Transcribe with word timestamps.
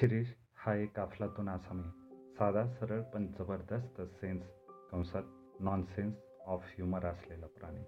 शिरीष 0.00 0.26
हा 0.56 0.74
एक 0.74 1.00
अफलातून 1.00 1.48
आसामी. 1.48 1.82
साधा 2.38 2.66
सरळ 2.66 3.02
पण 3.02 3.26
जबरदस्त 3.26 4.00
सेन्स 4.00 4.46
कंसात 4.92 5.22
नॉनसेन्स 5.60 6.16
ऑफ 6.46 6.62
ह्युमर 6.64 7.04
असलेला 7.04 7.46
प्राणी. 7.46 7.84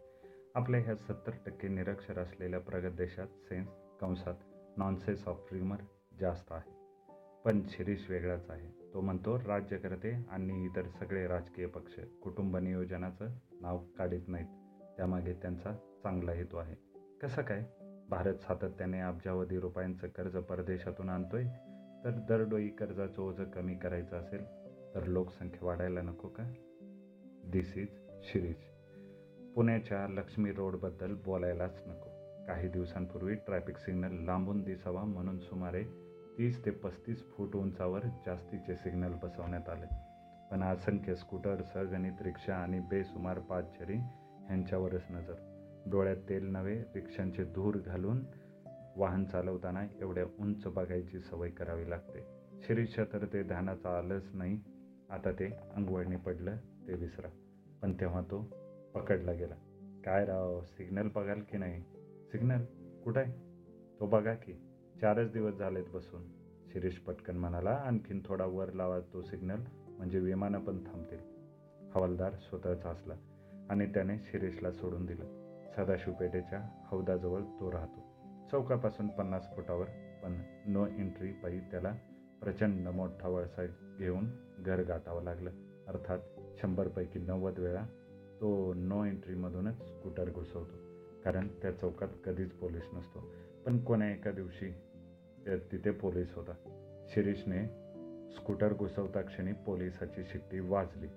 आपल्या 0.54 0.80
ह्या 0.80 0.96
सत्तर 0.96 1.30
टक्के 1.46 1.68
निरक्षर 1.68 2.18
असलेल्या 2.18 2.60
प्रगत 2.60 2.96
देशात 2.96 3.26
सेन्स 3.26 3.68
कंसात 4.00 4.34
नॉनसेन्स 4.76 5.28
ऑफ 5.28 5.48
ह्युमर 5.52 5.76
जास्त 6.20 6.52
आहे. 6.52 6.72
पण 7.44 7.62
शिरीष 7.68 8.10
वेगळाच 8.10 8.50
आहे. 8.50 8.92
तो 8.94 9.00
म्हणतो 9.00 9.38
राज्यकर्ते 9.38 10.26
आणि 10.30 10.64
इतर 10.64 10.88
सगळे 10.88 11.26
राजकीय 11.26 11.66
पक्ष 11.66 12.00
कुटुंब 12.22 12.56
नियोजनाचं 12.56 13.28
नाव 13.60 13.78
काढत 13.98 14.28
नाहीत. 14.28 14.82
त्यामागे 14.96 15.32
त्यांचा 15.32 15.72
चांगला 16.02 16.32
हेतू 16.32 16.56
आहे. 16.56 16.74
कसं 17.22 17.42
काय? 17.42 17.64
भारत 18.08 18.34
सातत्याने 18.34 19.00
अब्जावधी 19.00 19.60
रुपयांचं 19.60 20.08
कर्ज 20.08 20.36
परदेशातून 20.36 21.08
आणतोय 21.08 21.44
तर 22.04 22.10
दरडोई 22.10 22.68
कर्जाचं 22.68 23.22
ओझं 23.22 23.44
कमी 23.44 23.74
करायचं 23.74 24.16
असेल 24.16 24.44
तर 24.94 25.04
लोकसंख्या 25.06 25.66
वाढायला 25.66 26.02
नको 26.02 26.28
का? 26.28 26.52
दिस 27.44 27.78
इज 27.78 27.88
शिरीष 28.22 28.56
पुण्याच्या 29.54 30.08
लक्ष्मी 30.08 30.52
रोडबद्दल 30.52 31.14
बोलायलाच 31.14 31.82
नको. 31.86 32.10
काही 32.46 32.68
दिवसांपूर्वी 32.68 33.34
ट्रॅफिक 33.34 33.76
सिग्नल 33.76 34.24
लांबून 34.24 34.62
दिसावा 34.62 35.04
म्हणून 35.04 35.38
सुमारे 35.38 35.84
तीस 36.38 36.64
ते 36.64 36.70
पस्तीस 36.70 37.30
फूट 37.30 37.56
उंचावर 37.56 38.00
जास्तीचे 38.26 38.76
सिग्नल 38.76 39.12
बसवण्यात 39.22 39.68
आले. 39.68 39.86
पण 40.50 40.62
असंख्य 40.62 41.14
स्कूटर 41.14 41.62
सहगणित 41.62 42.22
रिक्षा 42.22 42.54
आणि 42.54 42.80
बेसुमार 42.80 43.38
पादचारी 43.38 43.96
ह्यांच्यावरच 44.46 45.02
नजर. 45.10 45.34
डोळ्यात 45.86 46.16
तेल 46.28 46.46
नव्हे 46.46 46.82
रिक्षांचे 46.94 47.44
धूर 47.44 47.78
घालून 47.78 48.24
वाहन 48.96 49.24
चालवताना 49.24 49.86
एवढ्या 50.00 50.24
उंच 50.24 50.66
बघायची 50.66 51.20
सवय 51.20 51.50
करावी 51.50 51.90
लागते. 51.90 52.20
शिरीषच्या 52.62 53.04
तर 53.04 53.26
ते 53.32 53.42
ध्यानाचं 53.42 53.88
आलंच 53.88 54.30
नाही. 54.34 54.60
आता 55.10 55.32
ते 55.32 55.46
अंगवळणी 55.74 56.16
पडलं 56.16 56.56
ते 56.56 56.94
विसरा. 56.94 57.28
पण 57.82 57.92
तेव्हा 58.00 58.20
तो 58.20 58.42
पकडला 58.94 59.32
गेला. 59.32 59.54
काय 60.04 60.24
राव 60.24 60.64
सिग्नल 60.64 61.08
बघाल 61.14 61.40
की 61.40 61.58
नाही? 61.58 61.82
सिग्नल 62.32 62.64
कुठं? 63.04 63.20
आहे 63.20 63.32
तो 64.00 64.06
बघा 64.06 64.34
की 64.34 64.52
चारच 65.00 65.32
दिवस 65.32 65.54
झालेत 65.54 65.84
बसून. 65.94 66.22
शिरीष 66.72 66.94
पटकन 66.94 67.36
म्हणाला 67.36 67.70
आणखीन 67.70 68.22
थोडा 68.24 68.44
वर 68.44 68.72
लावा 68.72 69.00
तो 69.00 69.22
सिग्नल 69.22 69.60
म्हणजे 69.88 70.18
विमानं 70.18 70.60
पण 70.60 70.84
थांबतील. 70.84 71.18
हवालदार 71.94 72.32
स्वतःच 72.32 72.86
हसला 72.86 73.14
आणि 73.70 73.86
त्याने 73.86 74.18
शिरीषला 74.18 74.72
सोडून 74.72 75.06
दिलं. 75.06 75.24
सदाशिव 75.76 76.12
पेठेच्या 76.12 76.86
हौदाजवळ 76.86 77.40
तो 77.42 77.72
राहतो. 77.72 78.11
चौकापासून 78.52 79.08
पन्नास 79.08 79.54
फुटावर 79.56 79.84
पण 80.22 80.42
नो 80.66 80.86
एंट्री 80.86 81.32
पायी 81.32 81.60
त्याला 81.60 81.92
प्रचंड 82.42 82.88
मोठा 82.88 83.28
वळसा 83.28 83.66
घेऊन 83.98 84.24
घर 84.58 84.82
गाठावं 84.82 85.22
लागलं. 85.22 85.50
अर्थात 85.88 86.18
शंभरपैकी 86.58 87.18
नव्वद 87.18 87.58
वेळा 87.58 87.84
तो 88.40 88.74
नो 88.74 89.04
एंट्रीमधूनच 89.04 89.74
स्कूटर 89.74 90.30
घुसवतो. 90.30 90.76
कारण 91.24 91.48
त्या 91.48 91.70
चौकात 91.70 92.08
कधीच 92.24 92.52
पोलीस 92.52 92.88
नसतो. 92.92 93.32
पण 93.66 93.78
कोण्या 93.78 94.10
एका 94.10 94.30
दिवशी 94.30 94.70
तिथे 95.72 95.90
पोलीस 95.90 96.34
होता. 96.34 96.52
शिरीषने 97.08 97.66
स्कूटर 98.32 98.74
घुसवता 98.74 99.20
क्षणी 99.20 99.52
पोलिसाची 99.52 100.24
शिट्टी 100.24 100.60
वाजली. 100.60 101.08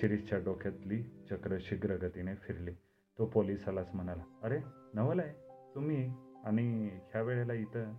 शिरीषच्या 0.00 0.38
डोक्यातली 0.38 1.02
चक्र 1.30 1.56
शीघ्र 1.60 1.96
गतीने 1.96 2.34
फिरली. 2.34 2.72
तो 3.18 3.26
पोलिसालाच 3.26 3.88
म्हणाला 3.94 4.22
अरे 4.42 4.58
नवल 4.94 5.20
आहे. 5.20 5.32
तुम्ही 5.74 6.12
आणि 6.44 6.90
ह्या 7.12 7.22
वेळेला 7.22 7.52
इथं 7.52 7.92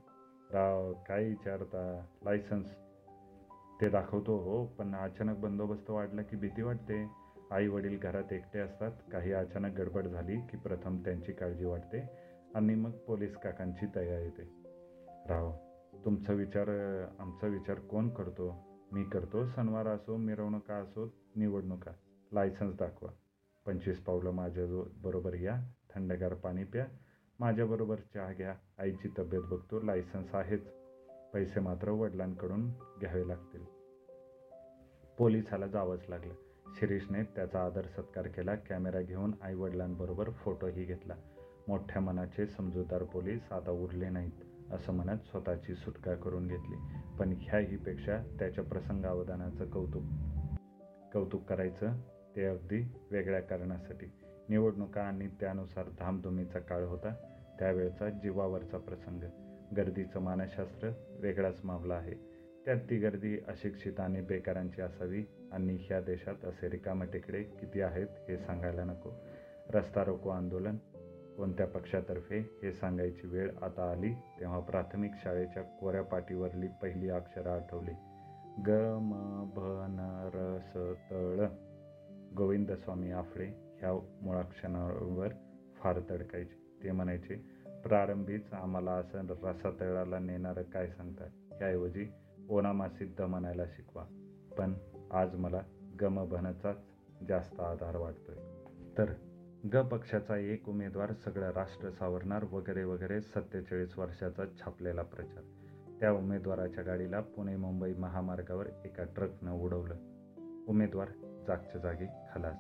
राव 0.52 0.92
काय 1.08 1.28
विचारता 1.28 1.84
लायसन्स 2.26 2.74
ते 3.82 3.90
दाखवतो 3.90 4.38
हो 4.38 4.66
पण 4.78 4.96
अचानक 4.96 5.38
बंदोबस्त 5.38 5.90
वाढला 5.90 6.22
की 6.22 6.36
भीती 6.36 6.62
वाटते. 6.62 7.06
आई 7.52 7.68
वडील 7.68 7.98
घरात 8.00 8.32
एकटे 8.34 8.60
असतात 8.60 8.92
काही 9.12 9.32
अचानक 9.34 9.76
गडबड 9.78 10.08
झाली 10.08 10.36
की 10.42 10.58
प्रथम 10.58 10.98
त्यांची 11.04 11.32
काळजी 11.32 11.66
वाटते 11.66 12.00
आणि 12.56 12.76
मग 12.76 12.92
पोलीस 13.08 13.36
काकांची 13.36 13.86
तयारी 13.96 14.24
येते. 14.26 14.48
राव 15.30 15.52
तुमचा 16.06 16.34
विचार 16.34 16.70
आमचा 17.20 17.48
विचार 17.48 17.80
कोण 17.80 18.10
करतो? 18.10 18.50
मी 18.92 19.04
करतो 19.04 19.46
सणवार 19.46 19.88
असो 19.88 20.18
मिरवणुका 20.18 20.76
असो 20.76 21.06
निवडणुका. 21.36 21.92
लायसन्स 22.32 22.76
दाखवा. 22.76 23.10
पंचवीस 23.66 24.00
पावलं 24.00 24.32
माझ्या 24.32 24.66
बरोबर 25.04 25.34
या 25.34 25.56
थंडगार 25.90 26.34
पाणी 26.34 26.64
प्या 26.64 26.86
माझ्याबरोबर 27.40 27.96
चहा 27.96 28.34
घ्या 28.34 28.56
आईची 28.78 29.08
तब्येत 29.18 29.42
बघतो. 29.42 29.82
लायसन्स 29.82 30.36
आहेच. 30.36 30.68
पैसे 31.34 31.60
मात्र 31.60 31.90
वडिलांकडून 31.90 32.70
घ्यावे 32.72 33.28
लागतील. 33.28 33.64
पोलिसाला 35.18 35.68
जावंच 35.68 36.06
लागलं. 36.10 36.34
शिरीषने 36.68 37.24
त्याचा 37.24 37.66
आदर 37.66 37.82
सत्कार 37.82 38.28
केला. 38.28 38.56
कॅमेरा 38.56 39.02
घेऊन 39.02 39.34
आई 39.42 39.54
वडिलांबरोबर 39.54 40.30
फोटोही 40.30 40.86
घेतला. 40.86 41.16
मोठ्या 41.68 42.02
मनाचे 42.02 42.48
समजूतदार 42.48 43.04
पोलीस 43.04 43.52
आता 43.52 43.72
उरले 43.72 44.10
नाहीत 44.10 44.72
असं 44.72 44.94
म्हणत 44.94 45.20
स्वतःची 45.20 45.76
सुटका 45.76 46.16
करून 46.16 46.48
घेतली. 46.48 46.76
पण 47.20 47.36
ह्याहीपेक्षा 47.42 48.18
त्याच्या 48.40 48.64
प्रसंगावधानाचं 48.64 49.70
कौतुक 49.70 50.04
कौतुक 51.14 51.44
करायचं 51.44 51.98
ते 52.36 52.46
अगदी 52.46 52.94
वेगळ्या 53.12 53.42
कारणासाठी. 53.42 54.06
निवडणुका 54.50 55.02
आणि 55.02 55.28
त्यानुसार 55.28 55.86
धामधुमीचा 56.00 56.60
काळ 56.60 56.84
होता 56.84 57.14
त्यावेळचा 57.60 58.10
जीवावरचा 58.10 58.78
प्रसंग. 58.78 59.24
गर्दीचं 59.78 60.20
मानसशास्त्र 60.20 60.90
वेगळाच 61.20 61.62
मामला 61.64 61.94
आहे. 61.94 62.14
त्यात 62.66 62.78
ती 62.90 62.98
गर्दी 62.98 63.38
अशिक्षित 63.48 64.00
आणि 64.00 64.22
बेकारांची 64.22 64.82
असावी 64.82 65.24
आणि 65.52 65.78
ह्या 65.82 66.02
देशात 66.02 66.46
असे 66.46 66.70
रिकामटेकडे 66.70 67.44
किती 67.44 67.82
आहेत 67.82 68.08
हे 68.28 68.38
सांगायला 68.38 68.84
नको. 68.84 69.12
रस्ता 69.70 70.04
रोको 70.04 70.30
आंदोलन 70.30 70.78
कोणत्या 71.38 71.68
पक्षातर्फे 71.68 72.60
हे 72.64 72.74
सांगायची 72.74 73.28
वेळ 73.28 73.52
आता 73.62 73.92
आली 73.92 74.14
तेव्हा 74.14 74.60
प्राथमिक 74.60 75.12
शाळेच्या 75.24 75.64
कोऱ्या 75.64 76.02
पाटीवरली 76.02 76.68
पहिली 76.82 77.10
अक्षरं 77.10 77.50
आठवली. 77.50 77.92
ग 78.68 78.70
म 79.02 79.44
भ 79.56 79.60
न 79.90 80.30
र 80.34 80.58
स 80.60 80.78
तळ 81.12 81.46
गोविंदस्वामी 82.38 83.12
आफळे 83.12 83.65
ह्या 83.80 83.94
मुळाक्षणावर 84.22 85.30
फार 85.76 86.00
तडकायचे. 86.10 86.84
ते 86.84 86.92
म्हणायचे 86.92 87.36
प्रारंभीच 87.84 88.54
आम्हाला 88.54 88.92
असं 88.92 89.28
रसातळाला 89.28 90.20
नेणारं 90.20 90.64
काय 90.64 90.88
सांगतात? 90.88 91.62
याऐवजी 91.62 92.08
ओनामा 92.50 92.90
सिद्ध 92.90 93.22
म्हणायला 93.22 93.66
शिकवा. 93.66 94.06
पण 94.58 94.74
आज 95.12 95.36
मला 95.36 95.62
गमभनचाच 96.02 96.78
जास्त 97.30 97.60
आधार 97.60 97.96
वाटतोय. 97.96 98.36
तर 98.98 99.06
ग 99.74 99.82
पक्षाचा 99.82 100.38
एक 100.38 100.70
उमेदवार 100.70 101.14
सगळं 101.14 101.52
राष्ट्र 101.52 101.90
सावरणार 101.90 102.44
वगैरे 102.52 102.84
वगैरे 102.84 103.22
सत्तेचाळीस 103.22 104.00
वर्षाचा 104.00 104.44
छापलेला 104.46 105.02
प्रचार. 105.02 105.44
त्या 106.00 106.12
उमेदवाराच्या 106.12 106.84
गाडीला 106.84 107.22
पुणे 107.22 107.56
मुंबई 107.56 107.94
महामार्गावर 107.94 108.66
एका 108.86 109.04
ट्रकनं 109.04 109.52
उडवलं. 109.52 109.96
उमेदवार 110.68 111.08
जागच्या 111.48 111.82
जागी 111.82 112.06
खलास 112.06 112.58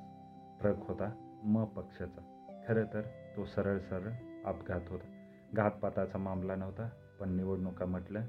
ट्रक 0.62 0.76
होता 0.88 1.12
म 1.44 1.64
पक्षाचा. 1.66 2.22
खरं 2.68 2.86
तर 2.94 3.02
तो 3.36 3.46
सरळ 3.46 3.78
सरळ 3.80 4.12
अपघात 4.46 4.90
होता. 4.90 5.12
घातपाताचा 5.54 6.18
मामला 6.18 6.56
नव्हता 6.56 6.90
पण 7.20 7.36
निवडणुका 7.36 7.86
म्हटलं 7.86 8.22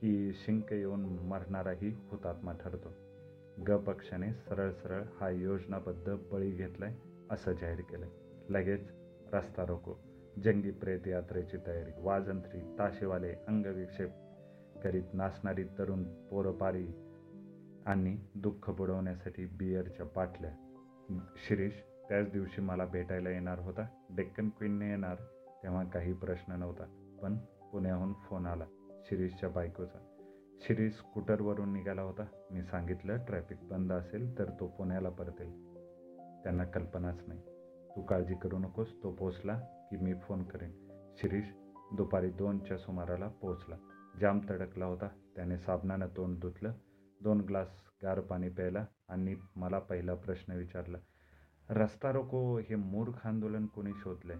की 0.00 0.32
शिंक 0.34 0.72
येऊन 0.72 1.04
मरणाराही 1.28 1.90
हुतात्मा 2.10 2.52
ठरतो. 2.52 2.92
ग 3.68 3.76
पक्षाने 3.76 4.32
सरळ 4.32 4.70
सरळ 4.72 5.02
हा 5.20 5.28
योजनाबद्ध 5.30 6.16
बळी 6.32 6.50
घेतलाय 6.50 6.94
असं 7.30 7.52
जाहीर 7.52 7.80
केलं 7.80 8.06
लगेच 8.50 8.90
रस्ता 9.32 9.64
रोको. 9.66 9.94
जंगी 10.44 10.70
प्रेत 10.70 11.08
यात्रेची 11.08 11.56
तयारी. 11.66 11.90
वाजंत्री 11.98 12.60
ताशेवाले 12.78 13.32
अंगविक्षेप 13.48 14.10
करीत 14.82 15.14
नाचणारी 15.14 15.64
तरुण 15.78 16.02
पोरपारी 16.30 16.86
आणि 17.86 18.16
दुःख 18.34 18.70
बुडवण्यासाठी 18.70 19.46
बियरच्या 19.46 20.06
बाटल्या 20.16 20.50
शिरीष 21.18 21.72
त्याच 22.08 22.30
दिवशी 22.30 22.60
मला 22.60 22.84
भेटायला 22.84 23.30
येणार 23.30 23.58
होता. 23.58 23.86
डेक्कन 24.10 24.48
क्वीनने 24.48 24.88
येणार 24.88 25.14
तेव्हा 25.62 25.84
काही 25.84 26.12
प्रश्न 26.12 26.52
नव्हता 26.52 27.16
पण 27.22 27.36
पुण्याहून 27.72 28.12
फोन 28.12 28.46
आला 28.46 28.64
शिरीषच्या 29.04 29.48
बायकोचा. 29.48 29.98
शिरीष 30.60 30.92
स्कूटरवरून 30.92 31.72
निघाला 31.72 32.02
होता. 32.02 32.24
मी 32.50 32.62
सांगितलं 32.62 33.16
ट्रॅफिक 33.16 33.58
बंद 33.68 33.92
असेल 33.92 34.38
तर 34.38 34.44
तो 34.60 34.66
पुण्याला 34.66 35.08
परतेल. 35.08 35.50
त्यांना 36.42 36.64
कल्पनाच 36.64 37.22
नाही. 37.26 37.40
तू 37.96 38.02
काळजी 38.02 38.34
करू 38.34 38.58
नकोस 38.58 39.02
तो 39.02 39.12
पोचला 39.12 39.58
की 39.58 39.96
मी 39.96 40.14
फोन 40.14 40.42
करेन. 40.42 40.70
शिरीष 41.16 41.44
दुपारी 41.96 42.30
दोनच्या 42.30 42.78
सुमाराला 42.78 43.28
पोचला 43.28 43.76
जाम 44.20 44.40
तडकला 44.50 44.84
होता. 44.84 45.08
त्याने 45.36 45.58
साबणानं 45.58 46.06
तोंड 46.16 46.38
धुतलं. 46.38 46.72
दोन 47.22 47.40
ग्लास 47.40 47.68
गार 48.02 48.20
पाणी 48.20 48.48
प्यायला 48.48 48.86
आणि 49.08 49.36
मला 49.56 49.78
पहिला 49.78 50.14
प्रश्न 50.14 50.52
विचारला 50.52 50.98
रस्ता 51.70 52.12
रोको 52.12 52.58
हे 52.58 52.74
मूर्ख 52.74 53.26
आंदोलन 53.26 53.66
कोणी 53.66 53.92
शोधलंय? 53.96 54.36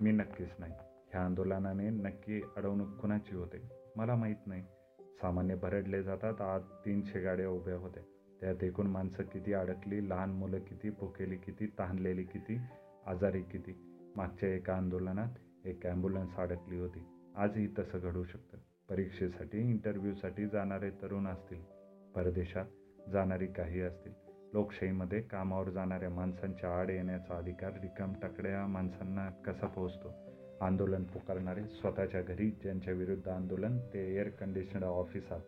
मी 0.00 0.12
नक्कीच 0.12 0.48
नाही. 0.58 0.72
ह्या 1.10 1.24
आंदोलनाने 1.24 1.90
नक्की 1.90 2.42
अडवणूक 2.56 2.88
कुणाची 2.88 3.34
होते? 3.34 3.68
मला 3.96 4.14
माहीत 4.14 4.36
नाही. 4.46 4.62
सामान्य 5.00 5.54
भरडले 5.54 6.02
जातात 6.02 6.40
आज 6.40 6.62
तीनशे 6.62 7.20
गाड्या 7.20 7.48
उभ्या 7.48 7.76
होत्या. 7.76 8.02
त्यात 8.40 8.64
एकूण 8.64 8.86
माणसं 8.86 9.22
किती 9.22 9.52
अडकली 9.52 10.10
लहान 10.10 10.30
मुलं 10.30 10.58
किती 10.58 10.90
भुकेली 10.90 11.36
किती 11.36 11.66
तहानलेली 11.78 12.22
किती 12.22 12.58
आजारी 13.06 13.42
किती? 13.42 13.96
मागच्या 14.16 14.48
एका 14.48 14.76
आंदोलनात 14.76 15.66
एक 15.66 15.86
ॲम्ब्युलन्स 15.86 16.36
अडकली 16.36 16.78
होती. 16.78 17.02
आजही 17.36 17.68
तसं 17.78 17.98
घडू 17.98 18.24
शकतं. 18.24 18.58
परीक्षेसाठी 18.88 19.58
इंटरव्ह्यूसाठी 19.58 20.46
जाणारे 20.46 20.90
तरुण 20.90 21.26
असतील. 21.26 21.79
परदेशात 22.14 22.64
जाणारी 23.12 23.46
काही 23.46 23.80
असतील. 23.80 24.12
लोकशाहीमध्ये 24.52 25.20
कामावर 25.20 25.70
जाणाऱ्या 25.70 26.10
माणसांच्या 26.10 26.80
आड 26.80 26.90
येण्याचा 26.90 27.36
अधिकार 27.36 27.72
रिकामटाकड्या 27.72 28.66
माणसांना 28.66 29.30
कसा 29.30 29.66
पोहोचतो? 29.66 30.12
आंदोलन 30.60 31.04
पुकारणारे 31.04 31.64
स्वतःच्या 31.64 32.22
घरी 32.22 32.50
ज्यांच्या 32.50 32.94
विरुद्ध 32.94 33.28
आंदोलन 33.28 33.78
ते 33.78 34.16
एअर 34.16 34.28
कंडिशनर 34.28 34.86
ऑफिसात 34.86 35.40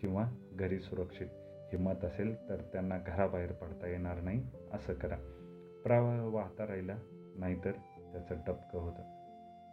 किंवा 0.00 0.30
घरी 0.52 0.78
सुरक्षित 0.78 1.26
हिंमत 1.72 2.04
असेल 2.04 2.48
तर 2.48 2.56
त्यांना 2.56 2.98
घराबाहेर 2.98 3.52
पडता 3.52 3.86
येणार 3.86 4.20
नाही 4.20 4.42
असं 4.72 4.94
करा. 4.94 5.16
प्रवाह 5.84 6.24
वाहता 6.24 6.66
राहिला 6.66 6.96
नाहीतर 7.36 7.72
त्याचं 8.12 8.34
डबकं 8.46 8.78
होतं. 8.78 9.02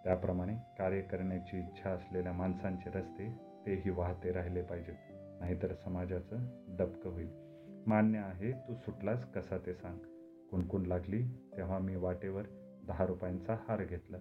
त्याप्रमाणे 0.04 0.54
कार्य 0.54 1.02
करण्याची 1.02 1.60
इच्छा 1.60 1.90
असलेल्या 1.90 2.34
माणसांचे 2.34 2.90
रस्ते 2.90 3.30
तेही 3.66 3.90
वाहते 3.90 4.32
राहिले 4.32 4.62
पाहिजेत. 4.62 5.15
नाहीतर 5.40 5.74
समाजाचं 5.74 6.38
डबकं 6.78 7.10
होईल. 7.10 7.30
मान्य 7.88 8.18
आहे 8.18 8.52
तू 8.52 8.74
सुटलास 8.76 9.32
कसा 9.32 9.58
ते 9.58 9.74
सांग. 9.74 9.98
कुणकुण 10.52 10.86
लागली 10.86 11.24
तेव्हा 11.58 11.80
मी 11.80 11.96
वाटेवर 11.96 12.44
दहा 12.88 13.06
रुपयांचा 13.06 13.54
हार 13.54 13.84
घेतला. 13.84 14.18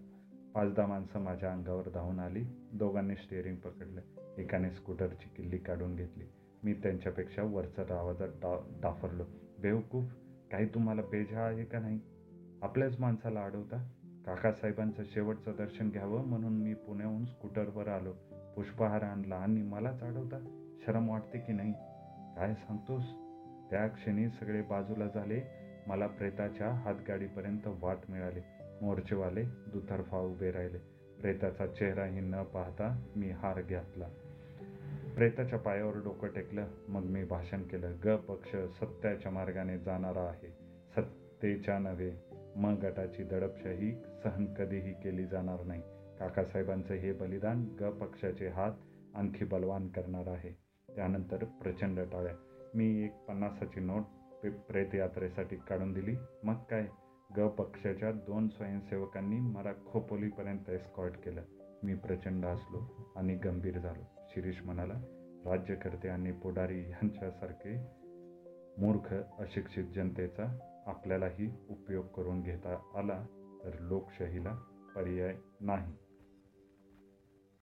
पाच 0.54 0.74
दहा 0.74 0.86
माणसं 0.86 1.20
माझ्या 1.20 1.52
अंगावर 1.52 1.88
धावून 1.88 2.20
आली 2.20 2.44
दोघांनी 2.72 3.14
स्टेअरिंग 3.14 3.56
पकडलं. 3.56 4.00
एकाने 4.38 4.70
स्कूटरची 4.70 5.28
किल्ली 5.36 5.58
काढून 5.58 5.96
घेतली. 5.96 6.24
मी 6.64 6.72
त्यांच्यापेक्षा 6.72 7.42
वरचा 7.42 7.98
आवाजात 7.98 8.28
डा 8.28 8.78
डाफरलो. 8.82 9.24
बेवकूफ 9.58 10.14
काही 10.52 10.66
तुम्हाला 10.66 11.02
बेजा 11.02 11.40
आहे 11.40 11.64
का 11.64 11.78
नाही? 11.78 12.00
आपल्याच 12.62 13.00
माणसाला 13.00 13.44
अडवता? 13.44 13.90
काकासाहेबांचं 14.26 15.02
शेवटचं 15.04 15.52
दर्शन 15.58 15.90
घ्यावं 15.90 16.26
म्हणून 16.26 16.52
मी 16.52 16.74
पुण्याहून 16.74 17.24
स्कूटरवर 17.24 17.88
आलो. 17.88 18.12
पुष्पहार 18.56 19.02
आणला 19.02 19.36
आणि 19.36 19.62
मलाच 19.62 20.02
अडवता? 20.02 20.63
शरम 20.86 21.08
वाटते 21.08 21.38
की 21.38 21.52
नाही? 21.52 21.72
काय 22.36 22.54
सांगतोस? 22.54 23.02
त्या 23.70 23.86
क्षणी 23.86 24.28
सगळे 24.28 24.62
बाजूला 24.62 25.06
झाले. 25.06 25.40
मला 25.86 26.06
प्रेताच्या 26.06 26.68
हातगाडीपर्यंत 26.68 27.66
वाट 27.66 27.96
मिळाली. 28.08 28.40
मोर्चेवाले 28.82 29.42
दुतर्फा 29.42 30.18
उभे 30.18 30.50
राहिले. 30.50 30.78
प्रेताचा 31.20 31.66
चेहराही 31.66 32.20
न 32.20 32.42
पाहता 32.42 33.02
मी 33.16 33.30
हार 33.30 33.60
घातला. 33.60 34.08
प्रेताच्या 35.14 35.58
पायावर 35.58 35.94
डोकं 36.04 36.28
टेकलं. 36.28 36.66
मग 36.88 37.02
मी 37.02 37.24
भाषण 37.24 37.62
केलं. 37.62 37.96
ग 38.04 38.16
पक्ष 38.16 38.50
सत्याच्या 38.50 39.32
मार्गाने 39.32 39.78
जाणारा 39.78 40.22
आहे. 40.22 40.48
सत्तेच्या 40.96 41.78
नव्हे. 41.78 42.12
मग 42.56 42.72
गटाची 42.72 43.22
दडपशाही 43.22 43.94
सहन 44.22 44.54
कधीही 44.54 44.92
केली 44.92 45.24
जाणार 45.24 45.62
नाही. 45.62 45.82
काकासाहेबांचं 46.18 46.94
हे 46.94 47.12
बलिदान 47.12 47.68
ग 47.80 47.90
पक्षाचे 47.90 48.48
हात 48.48 48.72
आणखी 49.14 49.44
बलवान 49.44 49.88
करणार 49.88 50.26
आहे. 50.26 50.63
त्यानंतर 50.96 51.44
प्रचंड 51.44 52.00
टाळ्या. 52.00 52.34
मी 52.74 53.04
एक 53.04 53.14
पन्नासाची 53.28 53.80
नोट 53.80 54.02
पे 54.42 55.56
काढून 55.56 55.92
दिली. 55.92 56.16
मग 56.42 56.54
काय? 56.54 56.86
ग 57.36 57.48
पक्षाच्या 57.48 58.12
दोन 58.12 58.48
स्वयंसेवकांनी 58.48 59.40
मला 59.40 59.72
खोपोलीपर्यंत 59.72 60.70
एस्कॉर्ट 60.70 61.14
केलं. 61.14 61.42
मी 61.82 61.94
प्रचंड 61.94 62.44
हसलो 62.44 63.12
आणि 63.16 63.34
गंभीर 63.34 63.78
झालो. 63.78 64.02
शिरीष 64.28 64.62
म्हणाला 64.64 64.94
राज्यकर्ते 65.46 66.08
आणि 66.08 66.32
पुढारी 66.32 66.80
यांच्यासारखे 66.80 67.86
मूर्ख 68.78 69.14
अशिक्षित 69.38 69.84
जनतेचा 69.94 70.58
आपल्यालाही 70.86 71.54
उपयोग 71.70 72.06
करून 72.06 72.42
घेता 72.42 72.92
आला 72.96 73.26
तर 73.64 73.70
लोकशाहीला 73.80 74.54
पर्याय 74.96 75.36
नाही. 75.60 75.92